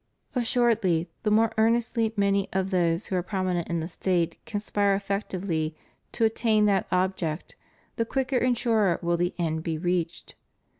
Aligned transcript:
Assuredly 0.33 1.11
the 1.21 1.29
more 1.29 1.53
earnestly 1.59 2.11
many 2.17 2.49
of 2.53 2.71
those 2.71 3.05
who 3.05 3.15
are 3.15 3.21
prominent 3.21 3.67
in 3.67 3.81
the 3.81 3.87
State 3.87 4.43
conspire 4.47 4.95
effectively 4.95 5.75
to 6.11 6.25
attain 6.25 6.65
that 6.65 6.87
object 6.91 7.55
the 7.97 8.03
quicker 8.05 8.37
and 8.39 8.57
surer 8.57 8.97
will 9.03 9.15
the 9.15 9.35
end 9.37 9.61
be 9.61 9.77
reached. 9.77 10.33